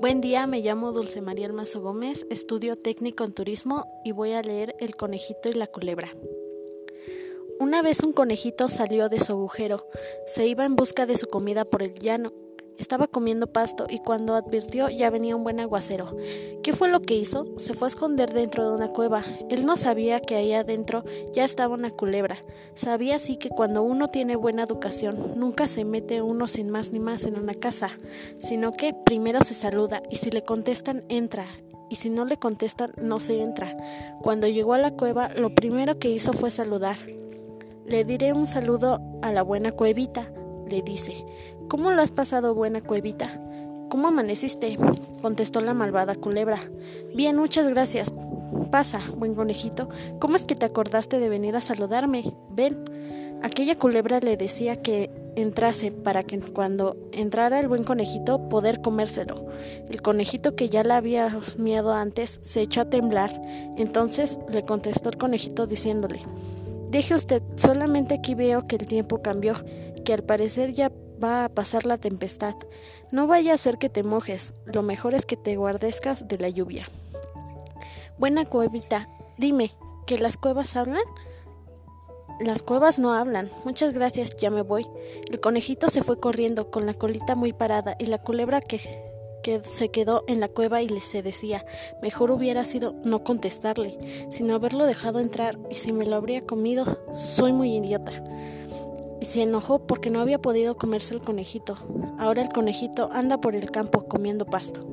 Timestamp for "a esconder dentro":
17.86-18.68